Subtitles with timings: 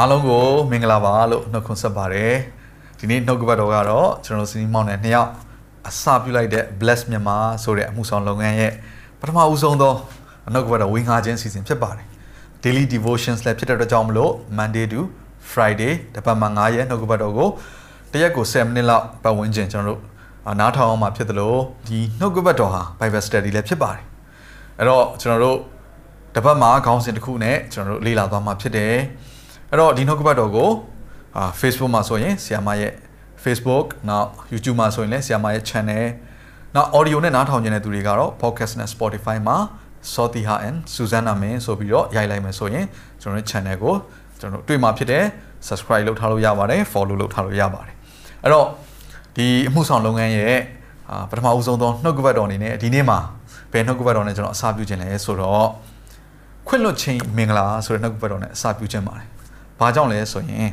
[0.00, 2.34] အားလုံးကိုမင်္ဂလာပါလို့နှုတ်ခွန်းဆက်ပါတယ်
[2.98, 5.30] ဒီနေ့နှုတ်ကပတ်တော်ကတော့ကျွန်တော်စီနီမောင်နဲ့နှစ်ယောက်
[5.88, 8.72] အစပြုလိုက်တဲ့ Bless မြန်မာဆိုတဲ့အမှုဆောင်လုပ်ငန်းရဲ့
[9.20, 9.94] ပထမဦးဆုံးသော
[10.52, 12.06] နှုတ်ကပတ်တော်ဝင်ငါခြင်းစီစဉ်ဖြစ်ပါတယ်
[12.64, 15.00] Daily Devotions လည်းဖြစ်တဲ့အတွက်ကြောင့်မလို့ Monday to
[15.52, 17.48] Friday တစ်ပတ်မှာ9ရက်နှုတ်ကပတ်တော်ကို
[18.12, 20.00] တစ်ရက်ကို10မိနစ်လောက်ပတ်ဝန်းကျင်ကျွန်တော်တို့
[20.48, 24.02] အာနားထောင်အောင်မှာဖြစ်တယ်လို့ဒီနှုတ်ကပတ်တော်ဟာ Bible Study လည်းဖြစ်ပါတယ်
[24.78, 25.58] အဲ့တော့ကျွန်တော်တို့
[26.34, 28.94] တစ်ပတ်မှာခေါင်းစဉ်တစ်ခုနဲ့ကျွန်တော်တို့လေ့လာသွားမှာဖြစ်တယ်
[29.70, 30.70] အဲ့တော့ဒီနှုတ်ကပတ်တော်ကို
[31.36, 32.92] အာ Facebook မှာဆိုရင်ဆီယာမရဲ့
[33.44, 36.04] Facebook နောက် YouTube မှာဆိုရင်လည်းဆီယာမရဲ့ channel
[36.74, 39.56] နောက် audio နဲ့နားထောင်နေတဲ့သူတွေကတော့ podcast နဲ့ Spotify မှာ
[40.14, 42.84] Sotiha and Susanna Min ဆိုပြီးတော့ရိုက်လိုက်မယ်ဆိုရင်
[43.20, 43.94] ကျွန်တော်တို့ channel ကို
[44.40, 45.24] ကျွန်တော်တို့တွေ့မှာဖြစ်တယ်
[45.66, 47.94] subscribe လုပ်ထားလို့ရပါတယ် follow လုပ်ထားလို့ရပါတယ်
[48.42, 48.66] အဲ့တော့
[49.36, 50.56] ဒီအမှုဆောင်လုပ်ငန်းရဲ့
[51.10, 53.18] အာပထမဦးဆုံးသောနှုတ်ကပတ်တော်အနေနဲ့ဒီနေ့မှာ
[53.72, 55.68] ဘယ်နှုတ်ကပတ်တော်နဲ့ကျွန်တော်အစားပြုခြင်းလဲဆိုတော့
[56.66, 59.28] ခွင့်လွတ်ခြင်းမင်္ဂလာဆိုတဲ့နှုတ်ကပတ်တော်နဲ့အစားပြုခြင်းပါတယ်။
[59.80, 60.68] ဘာကြောင့်လဲဆိုရင်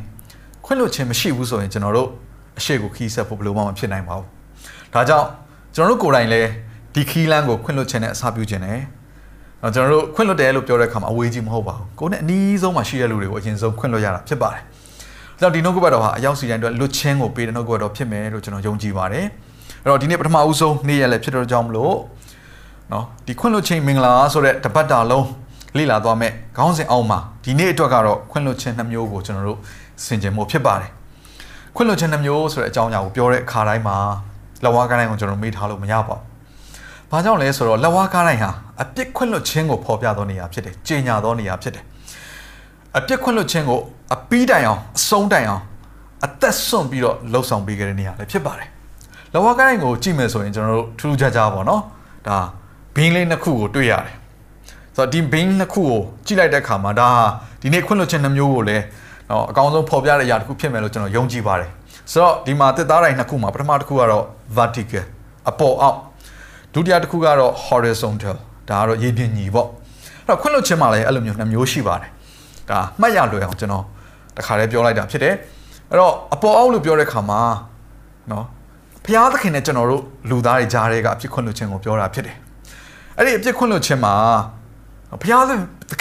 [0.66, 2.10] ခွင့်လွတ်ခြင်းမရှိဘူးဆိုရင်ကျွန်တော်တို့
[2.60, 4.26] အရှိကိုခီးဆက်ဖို့ဘယ်လိုမှမဖြစ်နိုင်ပါဘူး။
[4.94, 5.28] ဒါကြောင့်
[5.76, 6.50] ကျွန်တော်တို့ကိုယ်တိုင်လည်း
[6.94, 8.80] ဒီခီးလန်းကိုခွင့်လွတ်ခြင်းနဲ့အစားပြုခြင်းနဲ့
[9.62, 14.62] တော့ကျွန်တော်တို့ခွင့်လွတ်တယ်လို့ပြောတဲ့အခါမှာအဝေးကြီးမဟုတ်ပါဘူး။ကိုယ်နဲ့အနီးဆုံးမှာရှိတဲ့လူတွေကိုအရင်ဆုံးခွင့်လွတ်ရတာဖြစ်ပါတယ်။
[15.40, 19.26] ဒါကြောင့်ဒီနှုတ်ကပတ်တော်ဟာအရောက်စီတိုင်းအတွက်လွတ်ခြင်းကိုပေးတဲ့နှုတ်ကပတ်တော်ဖြစ်မယ်လို့ကျွန်တော်ယုံကြည်ပါတယ်။
[19.84, 21.96] အဲ့တော့ဒီနေ့ပထမဦးဆုံးနေ့ရက်လည်းဖြစ်တော့ကြောင်းမလို့
[22.92, 25.26] နော်ဒီခွင့်လွတ်ခြင်းမင်္ဂလာဆိုတဲ့တပတ်တာလုံး
[25.78, 29.60] လေ့လာသွားမယ်ခေါင်းစဉ်အောင်မှာဒီနေ့အတွက်ကတော့ခွင့်လွတ်ခြင်းနှမျိုးကိုကျွန်တော်တို့
[30.06, 30.92] ဆင်ခြင်မှုဖြစ်ပါတယ်
[31.76, 33.98] ခွင့်လွတ်ခြင်းနှမျိုးဆိုတဲ့အကြောင်းအရာကိုပြောတဲ့အခါတိုင်းမှာ
[34.64, 36.20] လက်ဝါးကားတိုင်းကိုကျွန်တော်မေးထားလို့မရပါဘူး။
[37.12, 38.52] ဘာကြောင့်လဲဆိုတော့လက်ဝါးကားတိုင်းဟာ
[38.82, 41.84] အပြစ်ခွင့်လွတ်ခြင်းကိုဖော်ပြသောနေရာဖြစ်တယ်။ကြေညာသောနေရာဖြစ်တယ်။
[42.98, 43.80] အပြစ်ခွင့်လွတ်ခြင်းကို
[44.14, 45.64] အပီးတိုင်အောင်အဆုံးတိုင်အောင်
[46.26, 48.70] အသက်ဆွန့်ပြီးတော့လှုပ်ဆောင်ပေးခဲ့တဲ့နေရာလည်းဖြစ်ပါတယ်။
[49.34, 51.82] လက်ဝါးကားတိုင်းကိုကြည့်မယ်ဆိုရင်ကျွန်တော်တို့ထူးထူးခြားခြားပေါ့နော်။
[52.28, 52.38] ဒါ
[52.96, 54.16] ဘင်းလေးနှစ်ခုကိုတွေ့ရတယ်။
[54.98, 57.26] ဆိုတော့ဒီဘင်းနှစ်ခုကိုကြည့်လိုက်တဲ့အခါမှာဒါဟာ
[57.62, 58.84] ဒီနေ့ခွင့်လွှတ်ခြင်းနှမျိုးကိုလည်း
[59.30, 61.70] တော့အကောင်းဆုံးဖော်ပြတဲ့အရာတစ်ခုဖြစ်မယ်လို့ကျွန်တော်ယုံကြည်ပါတယ်။
[62.12, 64.26] ဆိုတော့ဒီမှာတစ်သားတိုင်းနှစ်ခုမှာပထမတစ်ခုကတော့
[64.58, 65.04] vertical
[65.50, 65.98] အပေါ်အောက်
[66.74, 68.36] ဒုတိယတစ်ခုကတော့ horizontal
[68.70, 69.68] ဒါကတော့ရေပြင်ညီပေါ့။
[70.28, 72.10] အဲ့တော့ခွင့်လွှတ်ခြင်းမှာလည်းအဲ့လိုမျိုးနှစ်မျိုးရှိပါတယ်။
[72.70, 73.84] ဒါမှတ်ရလွယ်အောင်ကျွန်တော်
[74.38, 75.34] တခါလေးပြောလိုက်တာဖြစ်တယ်။
[75.90, 77.40] အဲ့တော့အပေါ်အောက်လို့ပြောတဲ့အခါမှာ
[78.32, 78.46] နော်
[79.06, 82.36] ဘုရားသခင်နဲ့ကျွန်တော်တို့လူသားတွေကြားထဲကအဖြစ်ခွင့်လွှတ်ခြင်းကိုပြောတာဖြစ်တယ်။
[83.18, 84.14] အဲ့ဒီအပြစ်ခွင့်လွှတ်ခြင်းမှာ
[85.22, 85.52] ဘုရားသ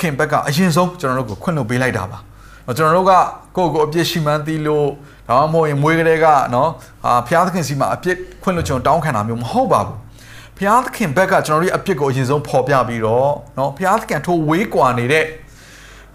[0.00, 2.18] ခင်ဘက်ကအရင်ဆုံးကျွန်တော်တို့ကိုခွင့်လွှတ်ပေးလိုက်တာပါ။
[2.76, 3.12] ကျွန်တော်တို့က
[3.56, 4.86] ကိုယ့်ကိုအပြစ်ရှိမှန်းသိလို့
[5.28, 6.70] ဒါမှမဟုတ်ရင်မွေးကလေးကနော်
[7.04, 9.96] ဟာဘုရားသခင်စီမှာအပြစ်ခွင့်လွှတ်ခြင်းတောင်းခံတာမျိုးမဟုတ်ပါဘူး။
[10.56, 15.24] ဘုရားသခင်ဘက်ကကျွန်တော်တို့ရဲ့အပြစ်ကိုအရင်ဆုံးဖော်ပြပြီးတော့နော်ဘုရားသခင်ထိုးဝေးကွာနေတဲ့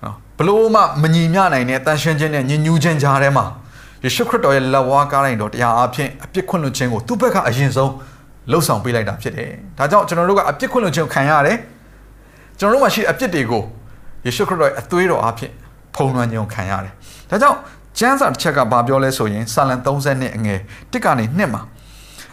[0.03, 3.45] နော်ဘလို့မှမညီမျှနိုင်တဲ့တန်ရှင်းခြင်းနဲ့ညဉ့်ညူးခြင်းကြားထဲမှာ
[4.03, 7.91] ယေရှုခရစ်တော်ရဲ့လက်ဝါးကားတိုင်းတော်တရားအဖြစ်အပြစ်ခွင့်လွှတ်ခြင်းကိုသူ့ဘက်ကအရင်ဆုံး
[8.51, 11.57] လှုပ်ဆောင်ပေးလိုက်တာဖြစ်တယ်။ဒါကြောင့်ကျွန်တော်တို့ကအပြစ်ခွင့်လွှတ်ခြင်းခံရတယ်။
[12.61, 13.63] ကျွန်တော်တို့မှာရှိတဲ့အပြစ်တွေကို
[14.25, 15.51] ယေရှုခရစ်တော်ရဲ့အသွေးတော်အဖြစ်
[15.95, 16.93] ဖုံးလွှမ်းခြင်းခံရတယ်။
[17.29, 17.57] ဒါကြောင့်
[17.99, 20.59] ကျမ်းစာတစ်ချက်ကဘာပြောလဲဆိုရင်စာလံ30နှစ်အငယ်
[20.91, 21.61] တစ်ကနေနှစ်မှာ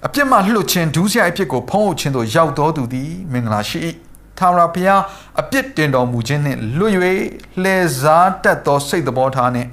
[0.06, 3.78] အပြစ်မှလှုပ်ခြင်းဒူးစရိုက်အပြစ်ကိုဖုံးအုပ်ခြင်းတို့ရောက်တော်သူသည်မင်္ဂလာရှိ၏။
[4.38, 5.02] ထာဝရဘုရား
[5.40, 6.94] အပြစ်တင်တော်မူခြင်းနှင့်လွတ်၍
[7.62, 9.68] လှည့်စားတတ်သောစိတ်သဘောထားနှင့်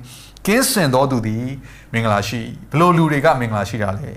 [0.46, 1.46] ကင်းစင်တော်သူသည်
[1.94, 2.42] မင်္ဂလာရှိ
[2.72, 4.10] ဘလို့လူတွေကမင်္ဂလာရှိတာလဲ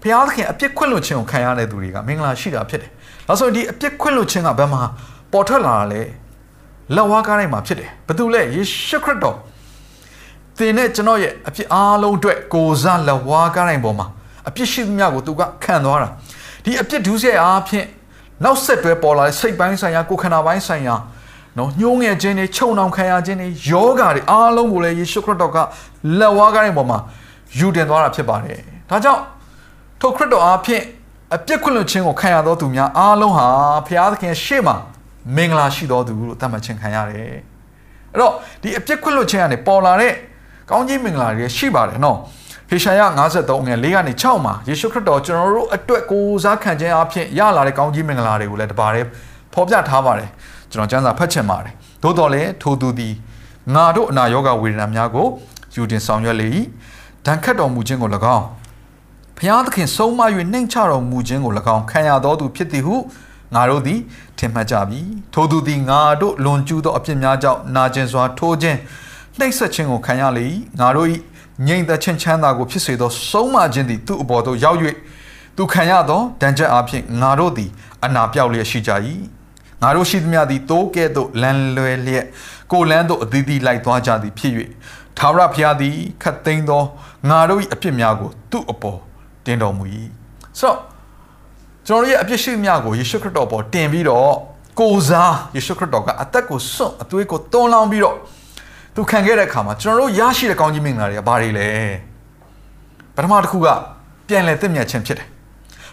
[0.00, 2.90] ဘုရားသခင်အပြစ်ခွင့်လွှတ်ခြင်းကိုခံရတဲ့သူတွေကမင်္ဂလာရှိတာဖြစ်တယ်။
[3.30, 4.82] ဒါဆိုရင်ဒီအပြစ်ခွင့်လွှတ်ခြင်းကဘယ်မှာ
[5.32, 6.02] ပေါ်ထွက်လာတာလဲ
[6.94, 9.36] လက်ဝါးကားတိုင်းမှာဖြစ်တယ်။ဘယ်သူလဲယေရှုခရစ်တော်
[10.58, 14.06] သင်နဲ့ကျွန်တော်ရဲ့အပြစ်အားလုံးအတွက်ကိုစားလက်ဝါးကားတိုင်းပေါ်မှာ
[14.48, 16.08] အပြစ်ရှိသမျှကိုသူကခံသွားတာ။
[16.64, 17.86] ဒီအပြစ်ဒုစရိုက်အားဖြင့်
[18.44, 20.94] နောက်ဆက်တွဲပေါ်လာတဲ့စိတ်ပိုင်းဆိုင်ရာကိုယ်ခန္ဓာပိုင်းဆိုင်ရာ
[21.58, 25.58] နော်ညှိုးငယ်ခြင်းတွေခြုံနှောင်ခံရခြင်းတွေယောဂါတွေအားလုံးကိုလည်းယေရှုခရစ်တော်က
[26.18, 26.98] လက်ဝါးကားတိုင်းပေါ်မှာ
[27.58, 28.58] ယူတင်သွားတာဖြစ်ပါတယ်။
[28.90, 29.22] ဒါကြောင့်
[30.00, 30.82] ထိုခရစ်တော်အားဖြင့်
[31.36, 33.46] အပြစ်ခွင့်လွှတ်ခြင်းကိုခံရသောသူများအားလုံးဟာ
[33.86, 34.76] ဘုရားသခင်ရှေ့မှာ
[35.36, 37.32] မင်္ဂလာရှိသောသူလို့သတ်မှတ်ခြင်းခံရတယ်။
[38.12, 38.32] အဲ့တော့
[38.62, 40.12] ဒီအပြစ်ခွင့်လွှတ်ခြင်းကနေပေါ်လာတဲ့
[40.70, 42.16] ကောင်းကြီးမင်္ဂလာတွေရှိပါတယ်နော်။
[42.68, 43.00] ဟေရှာယ
[43.32, 49.06] 53ငွေ၄ကနေ6မှာယေရှုခရစ်တော်ကျွန်တော်တို့အတွက်ကိုးစားခံခြင်းအဖြစ်ရလာတဲ့ကောင်းကြီးမင်္ဂလာတွေကိုလည်းတပါးတည်း
[49.54, 50.28] ဖော်ပြထားပါတယ်။
[50.72, 53.14] ကျွန်တော်ကျမ်းစာဖတ်ချင်ပါတယ်။သို့တော်လည်းထိုသူသည်
[53.74, 55.26] ငါတို့အနာရောဂါဝေဒနာများကို
[55.74, 56.48] ယူတင်ဆောင်ရွက်လေ၏။
[57.26, 58.46] ဒဏ်ခတ်တော်မူခြင်းကို၎င်း
[59.42, 60.20] ဖျားသခင်ဆုံးမ၍
[60.52, 62.96] နှိမ်ချတော်မူခြင်းကို၎င်းခံရတော်သူဖြစ်သည်ဟု
[63.54, 64.00] ငါတို့သည်
[64.38, 65.00] ထင်မှတ်ကြပြီ
[65.34, 68.78] ထိုသူသည်ငါတို့လွန်ကျူးသောအပြစ်များကြောင့်နာကျင်စွာထိုးခြင်း
[69.38, 70.46] နှိပ်စက်ခြင်းကိုခံရလေ၏
[70.80, 71.08] ငါတို့၏
[71.66, 74.78] ငြိမ်သက်ခြင်းချမ်းသာကိုဖြစ်စေသောဆုံးမခြင်းသည်သူ့အပေါ်သို့ရောက်၍
[75.56, 77.70] သူခံရသောဒဏ်ချက်အဖြစ်ငါတို့သည်
[78.04, 78.92] အနာပြောက်လျက်ရှိကြ၏
[79.82, 82.26] ငါတို့ရှိသမျှသည်တိုးကဲ့သို့လမ်းလွယ်လျက်
[82.72, 84.52] ကိုလန်းသို့အသီးသီးလိုက်သွားကြသည်ဖြစ်၍
[85.18, 86.82] သာဝရဘုရားသည်ခတ်သိမ်းသော
[87.28, 89.00] ငါတို့၏အပြစ်များကိုသူ့အပေါ်
[89.45, 89.83] တင်တော်မူ၏
[90.59, 90.77] ဆိုတော့
[91.87, 94.31] ကျွန်တော်ရဲ့အပြစ်ရှိများကိုယေရှုခရစ်တော်ပေါ်တင်ပြီးတော့
[94.79, 98.15] ကိုစားယေရှုခရစ်တော်ကအသက်ကိုစွန့်အသွေးကိုတွန်းလောင်းပြီးတော့
[98.95, 101.67] သူခံခဲ့တဲ့အခါမှာကျွန်တော်တို့ရရှိတဲ့ကောင်းကြီးမင်္ဂလာတွေကဘာတွေလဲ
[103.15, 103.67] ပထမတစ်ခုက
[104.27, 105.27] ပြန်လည်သင့်မြတ်ခြင်းဖြစ်တယ်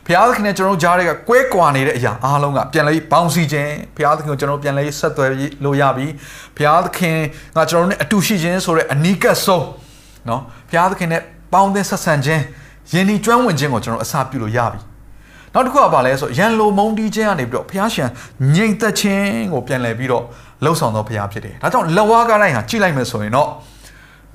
[0.07, 5.31] ဘုရားသခင်နဲ့ကျွန်တော်တို့ကြားတွေကကွဲကွာနေတဲ့အရာအားလုံးကပြန်လဲပေါင်းစည်းခြင်းဘုရားသခင်ကိုကျွန်တော်ပြန်လဲဆက်သွယ်
[5.65, 6.07] လို့ရပြီ
[6.57, 7.17] ဘုရားသခင်
[7.57, 9.67] ကကျွန်တော်တို့နဲ့အတူရှိခြင်းဆိုတဲ့အနီးကပ်ဆုံး
[10.27, 10.41] เนาะ
[10.71, 12.43] ဘုရားသခင်နဲ့ပေါင်းသင်းဆက်ဆံခြင်း
[12.94, 14.80] ယဉ်ဤကျွမ်းဝင်ခြင်းကိုကျွန်တော်အစာပြုလို့ရပြီ
[15.54, 18.10] နောက်တစ်ခုကဘာလဲဆိုရန်လိုမုန်းတီးခြင်းကနေပြီးတော့ဘုရားရှင်
[18.56, 20.24] ငြိမ်သက်ခြင်းကိုပြန်လဲပြီးတော့
[20.64, 23.50] လှုပ်ဆောင်သောဘုရားဖြစ်တယ်ဒါကြောင့်လက်ဝါးကားတိုင်းဟာကြည့်လိုက်မယ်ဆိုရင်တော့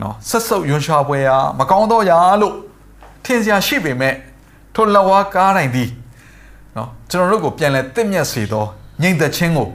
[0.02, 2.54] နော်ဆက်စုပ်ယွန်ရှာပွဲရာမကောင်းတော့ရာလို့
[3.24, 4.14] ထင်စရာရှိပေမဲ့
[4.74, 5.90] ထိုလက်ဝါးကားတိုင်းသည်
[6.76, 8.64] နော်ကျွန်တော်တို့ကိုပြန်လဲတင့်မြတ်စေသော
[9.02, 9.66] ငြိမ်သက်ခြင်းကို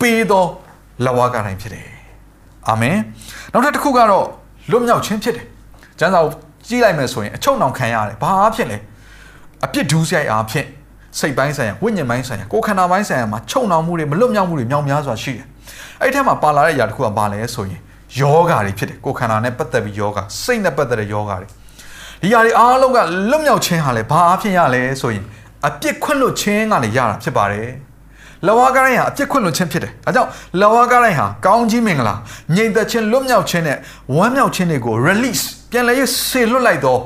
[0.00, 0.44] ပေးသော
[1.04, 1.88] လက်ဝါးကားတိုင်းဖြစ်တယ်
[2.68, 2.96] အာမင်
[3.52, 4.26] နောက်ထပ်တစ်ခုကတော့
[4.70, 5.46] လွတ်မြောက်ခြင်းဖြစ်တယ်
[5.98, 6.20] ကျမ်းစာ
[6.68, 8.78] ကိုကြည့်လိုက်မယ်ဆိုရင်အချုံနှောင်ခံရတယ်ဘာအဖြစ်လဲ
[9.64, 10.66] အပြစ်ဒူးဆိုင်အားဖြင့်
[11.18, 15.44] စိတ်ပိုင်းဆိုင်ရာဝိညာဉ်ပိုင်းဆိုင်ရာကိုယ်ခန္ဓာပိုင်းဆိုင်ရာမှာချုံနှောင်မှုတွေမလွတ်မြောက်မှုတွေမြောက်များစွာရှိတယ်
[16.00, 17.80] အဲ့ဒီထဲမှာပါလာတဲ့အရာတစ်ခုကဘာလဲဆိုရင်
[18.20, 21.48] ယောဂါတွေဖြစ်တယ်ကိုယ်ခန္ဓာနဲ့ပတ်သက်ပြီးယောဂါစိတ်နဲ့ပတ်သက်တဲ့ယောဂါတွေ
[22.22, 22.98] ဒီຢာတွေအားလုံးက
[23.30, 25.24] လွတ်မြောက်ခြင်းဟာလေဘာအဖြစ်ရလဲဆိုရင်
[25.66, 27.68] အပြစ်ခွင့်လွတ်ခြင်းကနေရတာဖြစ်ပါတယ်
[28.46, 30.30] လဝါကားတိုင်းဟာအပြစ်ခွင့်လွတ်ခြင်းဖြစ်တယ်။အဲကြောင့်
[30.60, 32.14] လဝါကားတိုင်းဟာကောင်းကြီးမင်္ဂလာ
[32.56, 33.78] ငြိမ်သက်ခြင်းလွတ်မြောက်ခြင်းနဲ့
[34.16, 36.96] ဝမ်းမြောက်ခြင်းတွေကို release ပြန်လည်ဆေလွတ်လိုက်သော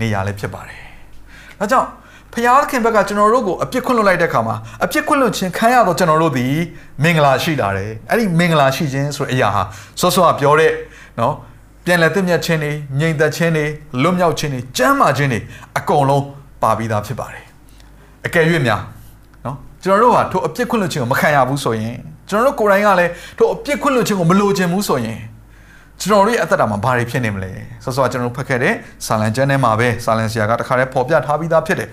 [0.00, 0.80] နေရာလည်းဖြစ်ပါတယ်။
[1.60, 1.88] ဒါကြောင့်
[2.32, 2.34] ဖ
[2.70, 6.46] ခင်ဘက်ကကျွန်တော်တို့ကိုအပြစ်ခွင့်လွတ်လိုက်တဲ့အခါမှာအပြစ်ခွင့်လွတ်ခြင်းခံရတော့ကျွန်တော်တို့ဒီ
[7.02, 9.62] မင်္ဂလာရှိလာတယ်။အဲ့ဒီမင်္ဂလာရှိခြင်းဆိုတဲ့အရာဟာ
[10.00, 10.72] စောစောကပြောတဲ့
[11.20, 11.34] နော်
[11.84, 13.64] ပြန်လည်သင့်မြတ်ခြင်းတွေငြိမ်သက်ခြင်းတွေ
[14.02, 15.40] လွတ်မြောက်ခြင်းတွေကျမ်းမာခြင်းတွေ
[15.78, 16.24] အကုန်လုံး
[16.62, 17.44] ပါပြီးသားဖြစ်ပါတယ်။
[18.26, 18.95] အကယ်၍များနော်
[19.84, 21.96] ကျွန်တော်တို့ဟာထိုအပြစ်ခွင့်လွတ်ခြင်းကိုမခံရဘူးဆိုရင်
[22.28, 25.18] ကျွန်တော်တို့ကိုယ်တိုင်ကလည်းထိုအပြစ်ခွင့်လွတ်ခြင်းကိုမလိုချင်ဘူးဆိုရင်
[26.00, 27.52] ကျွန်တော်တို့ရဲ့အသက်တာမှာဘာတွေဖြစ်နေမလဲ
[27.84, 28.74] ဆောစောကကျွန်တော်တို့ဖတ်ခဲ့တဲ့
[29.06, 31.88] ဆာလန်ကျမ်းထဲမှာပဲဆာလန်ဆရာကတခါတည်းပေါ်ပြထားပြီးသားဖြစ်တယ်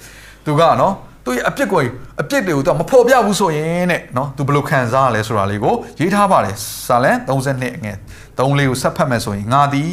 [0.46, 0.94] သူကနော်
[1.26, 1.82] သူရဲ့အပြစ်ကို
[2.22, 6.56] အပြစ်တွေကိုသူမဖော်ပြဘူးဆိုရင်တဲ့နော်သူဘယ်လိုခံစားရလဲဆိုတာလေးကိုရေးထားပါတယ်
[6.88, 7.98] ဆာလန်32ငယ်
[8.38, 9.92] 3လေးကိုဆက်ဖတ်မယ်ဆိုရင်ငါသည်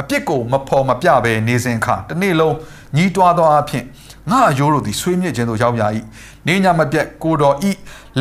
[0.00, 2.54] အပြစ်ကိုမဖော်မပြဘဲနေစဉ်ခါတစ်နေ့လုံး
[2.96, 3.84] ညီးတွားသောအဖြစ်
[4.30, 5.82] ငါအယိုးတို့သည်ဆွေးမြေ့ခြင်းတို့ရောက်ရ၏
[6.48, 7.70] နေညမပြတ်ကိုတော်ဤ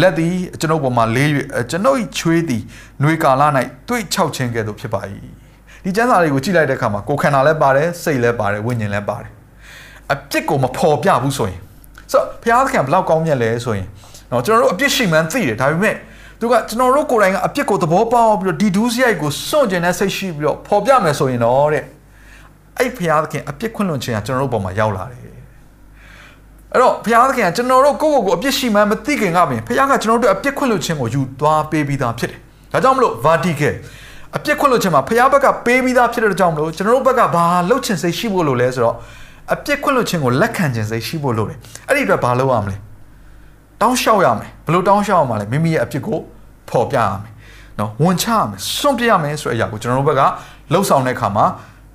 [0.01, 1.29] လက်သည်ကျွန်ုပ်ပေါ်မှာလေး၍
[1.69, 2.62] ကျွန်ုပ်၏ချွေးသည်
[3.01, 3.44] နှွေကာလ၌
[3.88, 5.01] တွေ့ချောက်ခြင်းကဲ့သို့ဖြစ်ပါ၏
[5.83, 9.29] ဒီကျမ်းစာတွေကိုကြည့်လိုက်တဲ့အခါမှာကိုယ်ခန္ဓာလည်းပါတယ်စိတ်လည်းပါတယ်ဝိညာဉ်လည်းပါတယ်
[10.12, 11.59] အပြစ်ကိုမဖော်ပြဘူးဆိုရင်
[12.12, 13.88] ဆိုတော့ဘုရားသခင်ဘယ်လောက်ကောင်းမြတ်လဲဆိုရင်
[14.31, 15.95] နော်ကျွန်တော်တို့အပြစ်ရှိမှန်းသိတယ်ဒါပေမဲ့
[16.39, 21.83] သူကကျွန်တော်တို့ကိုယ်တိုင်ကအပြစ်ကိုသဘောပေါက်ပြီးတော့ဒီဒူးစရိုက်ကိုစွန့်ကျင်တဲ့စိတ်ရှိပြီးတော့ဖော်ပြမယ်ဆိုရင်တော့တဲ့
[22.77, 25.26] အဲ့ဘုရားသခင်အပြစ်ခွင့်လွန်ခြင်းကကျွန်တော်တို့ပေါ်မှာရောက်လာတယ်
[26.77, 32.39] အဲ့တော့ဘုရားသခင်ကကျွန်တော်တို့ကိုယ့်ကိုယ်ကိုအပြစ်ရှိမှန်းမသိခင်ကပင်ဘုရားကကျွန်တော်တို့အပြစ်ခွင့်လွန်ခြင်းကိုယူသွားပေးပြီးသားဖြစ်တယ်
[32.74, 33.74] ဒါကြောင့်မလို့ vertical
[34.35, 38.95] အပြစ်ခွင့်လွန်ခြင်းမှာဘုရားဘက်ကပေးပြီးသားဖြစ်တဲ့ကြောင့်မလို့ကျွန်တော်တို့ဘက်ကဘာလှုပ်ချင်စိတ်ရှိဖို့လို့လဲဆိုတော့
[39.53, 41.57] အပြစ်ခွင့်လွတ်ခြင်းကိုလက်ခံခြင်းစိတ်ရှိဖို့လိုတယ်
[41.88, 42.77] အဲ့ဒီအတွက်ဘာလုပ်ရမလဲ
[43.81, 46.18] တောင်းလျှောက်ရမယ်ဘယ်လိုတောင်းလျှောက်ရမှာလဲမိမိရဲ့အပြစ်ကို
[46.69, 47.33] ဖော်ပြရမယ်
[47.79, 50.22] နော်ဝန်ချရမယ်စွန့်ပြရမယ်ဆိုတဲ့အရာကိုကျွန်တော်တို့ဘက်က
[50.74, 51.46] လှုပ်ဆောင်တဲ့အခါမှာ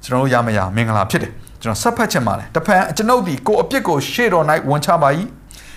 [0.05, 1.33] ကျွန်တော်တို့ရမရမင်္ဂလာဖြစ်တယ်
[1.63, 5.09] ကျွန်တော်ဆက်ဖတ်ချင်ပါလေတဖန်ကျွန်ုပ်ဒီကိုအပြစ်ကိုရှေ့တော်၌ဝန်ချပါ၏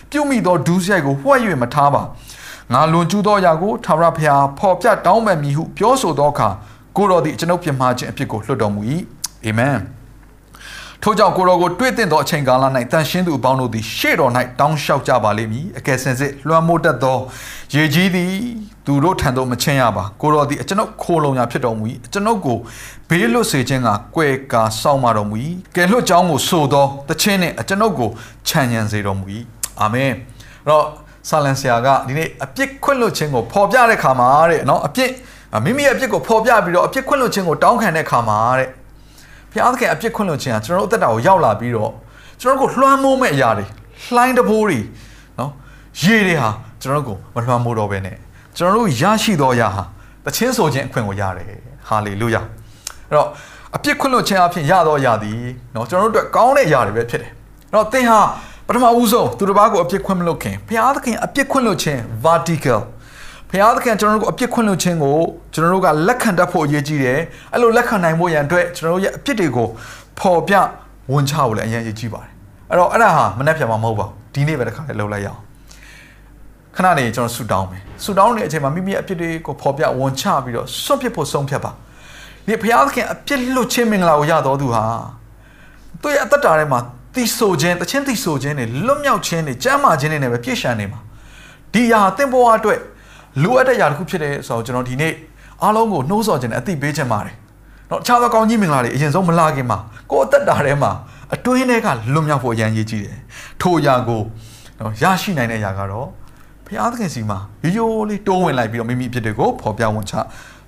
[0.10, 2.02] ပြုမိသောဒုစရိုက်ကိုဝှက်၍မထားပါ
[2.74, 6.50] ငါလွန်ကျူးသောအရာကိုထာဝရဘုရားဖော်ပြတောင်းပန်မည်ဟုပြောဆိုသောအခါ
[6.96, 8.82] ကိုတော်သည်ကျွန်ုပ်ပြမှားခြင်းအပြစ်ကိုလွတ်တော်မူ၏
[9.46, 9.76] အာမင်
[11.08, 17.18] ထို့ကြောင့်ကိုရောကိုတွေ့တင်သောအချိန်ကာလ၌တန်ရှင်းသူအပေါင်းတို့သည်ရှေ့တော်၌တောင်းလျှောက်ကြပါလိမ့်မည်အကယ်စင်စစ်လွှမ်းမိုးတတ်သော
[17.76, 18.34] ရေကြီးသည်
[18.86, 22.58] သူတို့ထံသို့မချင်းရပါကိုရောသည်အကျွန်ုပ်ခိုးလုံရာဖြစ်တော်မူ၏အကျွန်ုပ်ကို
[23.10, 25.36] ဘေးလွတ်စေခြင်းကကွယ်ကာစောင့်မတော်မူ၏
[25.76, 28.10] ကယ်လွတ်ကြောင်းကိုဆိုသောတခြင်းနှင့်အကျွန်ုပ်ကို
[28.48, 29.26] ခြံရံစေတော်မူ၏
[29.82, 30.16] အာမင်အဲ့
[30.70, 30.86] တော့
[31.30, 35.12] ဆာလန်ဆရာကဒီနေ့အပြစ်ခွင့်လွတ်ခြင်းကိုဖော်ပြတဲ့ခါမှာတဲ့နော်အပြစ်
[35.66, 38.70] မိမိရဲ့အပြစ်ကိုဖော်ပြပြီးတော့အပြစ်ခွင့်လွတ်ခြင်းကိုတောင်းခံတဲ့ခါမှာတဲ့
[39.56, 41.92] ဘုရားသခင်အပြစ်ခွင့်လွှတ်ခြင်းကကျွန်တော်တို့အသက်တာကိုရောက်လာပြီးတော့
[42.42, 43.66] ကျွန်တော်တို့ကိုလွှမ်းမိုးမဲ့အရာတွေ
[44.16, 44.80] လှိုင်းတဘိုးတွေ
[45.40, 45.52] နော်
[46.02, 46.50] ရေတွေဟာ
[46.82, 48.18] ကျွန်တော်တို့ကိုမလွှမ်းမိုးတော့ဘဲနဲ့
[48.58, 49.84] ကျွန်တော်တို့ရရှိသောအရာဟာ
[50.26, 51.48] တခြင်းဆိုခြင်းအခွင့်ကိုရတယ်
[51.88, 52.42] ဟာလေလုယာ
[53.10, 53.28] အဲ့တော့
[53.76, 55.40] အပြစ်ခွင့်လွှတ်ခြင်းအဖြစ်ရသောအရာသည်
[55.76, 57.32] နော်ကျွန်တော်တို့အတွက်ကောင်းတဲ့အရာတွေပဲဖြစ်တယ်
[57.72, 58.20] အဲ့တော့သင်ဟာ
[58.68, 62.80] ပထမဦးဆုံးသူတစ်ပါးကိုအပြစ်ခွင့်မလွတ်ခင်ဘုရားသခင်အပြစ်ခွင့်လွတ်ခြင်း vertical
[63.50, 65.18] ဘုရားသခင်ကျွန်တော်တို့ကိုအပြစ်ခွင့်လွှတ်ခြင်းကို
[65.54, 67.20] ကျွန်တော်တို့ကလက်ခံတတ်ဖို့အရေးကြီးတယ်
[67.54, 69.68] အဲ့လိုလက်ခံနိုင်ဖို့ရန်အတွက်ကျွန်တော်တို့ရဲ့အပြစ်တွေကို
[70.20, 70.54] ပေါ်ပြ
[71.12, 72.32] ဝန်ချဖို့လည်းအရင်အရေးကြီးပါတယ်
[72.70, 75.40] အဲ့တော့အဲ့ဒါဟာမနှက်ပြန်မှာမဟုတ်ပါဘူးဒီနေ့ပဲတစ်ခါလေးလှုပ်လိုက်ရအောင်
[76.76, 81.72] ခဏနေကျွန်တော်ဆူတောင်းမယ်ဆူတောင်းနေတဲ့အချိန်မှာမိမိရဲ့အဖြစ်တွေကိုဖော်ပြဝန်ချပြီးတော့စွန့်ပစ်ဖို့ဆုံးဖြတ်ပါ
[82.48, 84.84] ဒီဘုရားသခင်အပြစ်လွတ်ခြင်းမင်္ဂလာကိုရတော်သူဟာ
[86.02, 86.80] သူ့ရဲ့အသက်တာထဲမှာ
[87.16, 91.00] တီဆိုခြင်းတခြင်းတီဆိုခြင်းတွေလွတ်မြောက်ခြင်းတွေကြမ်းမာခြင်းတွေနဲ့ပဲပြည့်ရှံနေမှာ
[91.74, 92.80] ဒီအရာသင်ဘဝအတွက်
[93.44, 95.14] လိုအပ်တဲ့ຢာတစ်ခုဖြစ်တယ်ဆိုတော့ကျွန်တော်ဒီနေ့
[95.64, 97.36] အားလုံးကိုနှိုးဆော်ခြင်းနဲ့အသိပေးခြင်းပါတယ်။
[97.90, 99.78] နော်အခြားသောကောင်းကြီးမင်္ဂလာတွေအရင်ဆုံးမလာခင်မှာ
[100.12, 100.92] ကိုယ်အသက်တာထဲမှာ
[101.34, 103.18] အတွင်းထဲကလွတ်မြောက်ဖို့အရန်ရည်ကြီးတယ်။
[103.62, 104.22] ထိုຢာကို
[104.80, 106.08] နော်ရရှိနိုင်တဲ့ຢာကတော့
[106.66, 110.14] ဘုရားသခင်စီမှာရိုးရိုးလေးတိုးဝင်လိုက်ပြီးတော့မိမိဖြစ်တဲ့ကိုဖော်ပြဝန်ချ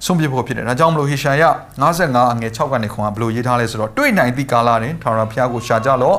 [0.05, 1.43] ဆုံးပြဖို့ဖြစ်တယ်။ဒါကြောင့်မလို့ဟေရှာယ
[1.83, 6.17] 55အငယ်6ကနေခွန်ကဘလို့ရေးထားလဲဆိုတော့တွေ့နိုင်သည့်ကာလတွင်ထာဝရဘုရားကိုရှာကြလော့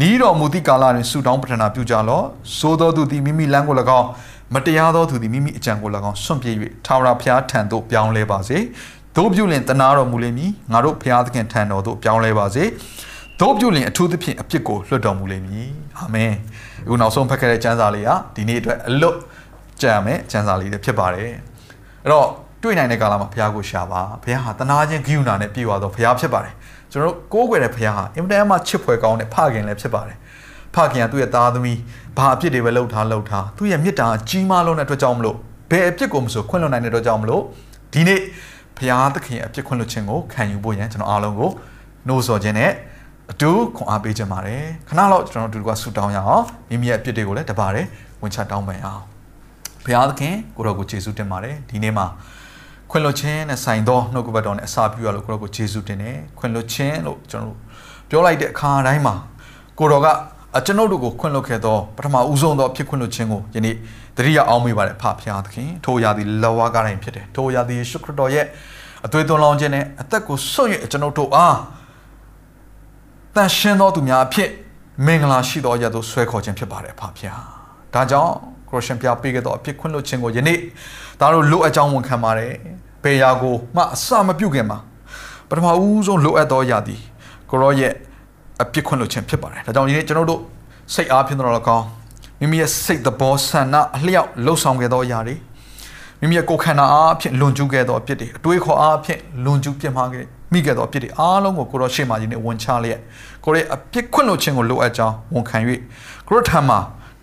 [0.00, 2.24] နီးတော်မူသည့်ကာလတွင်ဆူတောင်းပတနာပြုကြလော့
[2.60, 4.06] သိုးတော်သူသည်မိမိလမ်းကို၎င်း
[4.54, 6.54] မတရားသောသူသည်မိမိအကြံကို၎င်းစွန့်ပြေး၍
[6.86, 8.58] ထာဝရဘုရားထံသို့ပြောင်းလဲပါစေ
[9.16, 12.64] တို့ပြုလင်တနာတော်မူလိမ့်မည်ငါတို့ဘုရားသခင်ထံတော်သို့ပြောင်းလဲပါစေ
[13.40, 16.32] တို့ပြုလင်အထူးသဖြင့်အပြစ်ကိုလွှတ်တော်မူလိမ့်မည်အာမင်
[16.84, 19.16] အခုနောက်ဆုံးဖတ်ခဲ့တဲ့ကျမ်းစာလေးကဒီနေ့အတွက်အလွတ်
[19.82, 21.36] ကြံမယ်ကျမ်းစာလေးတွေဖြစ်ပါတယ်အဲ့
[22.12, 22.28] တော့
[22.62, 26.54] တွေ့နိုင်တဲ့ကာလမှာဘုရားကိုရှာပါဘုရားဟာတနာခြင်းဂိယူနာနဲ့ပြည့်ဝသောဘုရားဖြစ်ပါတယ်
[26.92, 30.16] ကျွန်တော်တို့ကိုးကွယ်တဲ့ဘုရားဟာအင်မတန်မှချစ်ဖွယ်ကောင်းတဲ့ဖခင်လည်းဖြစ်ပါတယ်
[30.74, 31.78] ဖခင်ကသူ့ရဲ့သားသမီး
[32.16, 35.36] ဘာအပြစ်တွေပဲလှုပ်ထားလှုပ်ထားသူ့ရဲ့မေတ္တာကြီးမားလုံးတဲ့အတွက်ကြောင့်မလို့
[35.70, 37.42] ဘယ်အပြစ်ကိုမဆိုခွင့်လွှတ်နိုင်တဲ့အတွက်ကြောင့်မလို့
[37.92, 38.20] ဒီနေ့
[38.76, 41.50] ဘုရားသခင်အပြစ်ခွင့်လွှတ်ခြင်းကိုခံယူဖို့ရန်ကျွန်တော်အားလုံးကို
[42.06, 42.70] နှိုးဆော်ခြင်းနဲ့
[43.32, 47.86] အတူခွန်အားပေးခြင်းပါတယ်ခဏတော့ကျွန်တော်တို့ကဆူတောင်းရအောင်မိမိရဲ့အပြစ်တွေကိုလည်းတပါတယ်
[48.22, 49.02] ဝင်ချတောင်းပန်အောင်
[49.84, 52.06] ဘုရားသခင်ကိုတော်ကိုယေရှုတင်ပါတယ်ဒီနေ့မှာ
[52.90, 57.58] ခွင့်လွှတ်ခြင်းနဲ့ဆိုင်သောနှုတ်ကပတ်တော်နဲ့အစာပြုရလို့ကိုတော်ကိုယေရှုတင်တယ်ခွင့်လွှတ်ခြင်းလို့ကျွန်တော်တို့
[58.10, 59.14] ပြောလိုက်တဲ့အခါတိုင်းမှာ
[59.78, 60.12] ကိုတော်ကအ
[60.66, 63.76] ကျွန်ုပ်တို့ကိုခွင့်လွှတ်ခဲ့သောပထမဦးဆုံးသောဖြစ်ခွင့်လွှတ်ခြင်းကိုယနေ့
[64.16, 68.46] တတိယအောင်မိပါတယ်ဖဖျားသခင်ထိုရာသည်လောဝါကားတိုင်းဖြစ်တယ်ထိုရာသည်ယေရှုခရစ်တော်ရဲ့
[69.06, 71.56] အသွေးသွန်းလောင်းခြင်းနဲ့အသက်ကိုဆွတ်၍ကျွန်ုပ်တို့အား
[73.34, 74.50] တန်ရှင်းသောသူများအဖြစ်
[75.06, 77.40] မင်္ဂလာရှိသောရသောဆွဲခေါ်ခြင်းဖြစ်ပါတယ်ဖဖျား
[77.94, 78.32] ဒါကြောင့်
[78.68, 80.58] ခရစ်ယာန်ပြပေးခဲ့သောအဖြစ်ခွင့်လွှတ်ခြင်းကိုယနေ့
[81.20, 82.52] ဒါတို့လိုအပ်ကြောင်းဝန်ခံပါတယ်
[83.02, 84.78] ဘေးရာကိုမှအစမပြုတ်ခင်မှာ
[85.48, 87.00] ပထမဦးဆုံးလိုအပ်သောရာသည်
[87.50, 87.92] ကိုရောရဲ့
[88.62, 90.40] အပြစ်ခွင့်လွှတ်ခြင်းဖြစ်ပါတယ်ဒါကြောင့်ဒီနေ့ကျွန်တော်တို့
[90.94, 91.84] စိတ်အားဖြင့်တော့ကောင်း
[92.40, 95.34] မိမိရဲ့စိတ်သဘောဆန္ဒအလျောက်လှုပ်ဆောင်ခဲ့သောအရာတွေ
[96.20, 103.00] မိမိရဲ့ကိုယ်ခန္ဓာအားဖြင့်လွန်ကျူးခဲ့သောအဖြစ်တွေအတွေးခေါ်အားဖြင့်လွန်ကျူးပြစ်မှားခဲ့မိခဲ့သောအဖြစ်တွေအားလုံးကိုကိုရောရှေ့မှာဒီနေ့ဝန်ချလျက်
[103.44, 105.58] ကိုရဲ့အပြစ်ခွင့်လွှတ်ခြင်းကိုလိုအပ်ကြောင်းဝန်ခံ၍
[106.26, 106.78] ကိုရောထံမှာ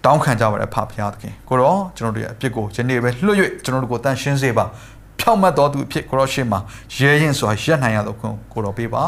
[0.06, 4.66] တောင်းခံကြပါရဖဖရားသခင်ကိုရောကျွန်တော်တို့ရဲ့အပြစ်ကိုယနေ့ပဲလွှတ်၍ကျွန်တော်တို့ကိုတန်ရှင်းစေပါ
[5.20, 6.60] ဖြောက်မှတ်တော်သူအဖြစ်ကိုရောရှေ့မှာ
[6.98, 9.04] ရဲရင်စွာရက်နိုင်ရသောခွင့်ကိုရောပေးပါ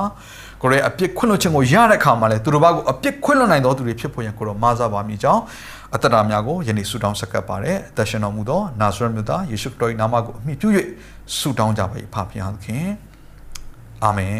[0.65, 5.41] ကိုရဲအပြစ်ခွင့်လွှတ်ခြင်းကိုရတဲ့အခါမှာလဲသူတို့ဘာကိုအပြစ်ခွင့်လွှတ်နိုင်တော်သူတွေဖြစ်ဖို့ရန်ကိုရောမဆာပါမိကြောင်း
[5.95, 10.67] အသက်တာများကိုယနေ့ဆုတောင်းဆက်ကပ်ပါတယ်အသက်ရှင်တော်မူသောနာဇရက်မြို့သားယေရှုခရစ်တော်၏နာမကိုအမိပြု၍
[11.37, 12.87] ဆုတောင်းကြပါ၏ဖခင်သခင်
[14.03, 14.37] အာမင်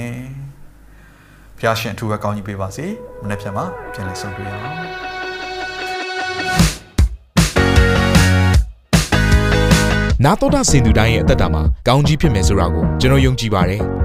[1.60, 2.86] ဖျားရှင်အထူးပဲကောင်းကြီးပေးပါစေ
[3.24, 4.64] မနေ့ပြန်မှာပြန်လည်ဆုံတွေ့ရအောင်
[10.26, 13.84] နာတော်တာစင်သူတိုင်းရဲ့အသက်တာမှာကောင်းကြီးဖြစ်မယ်ဆိုတာကိုကျွန်တော်ယုံကြည်ပါတယ်။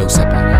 [0.00, 0.59] နှုတ်ဆက်ပါတယ်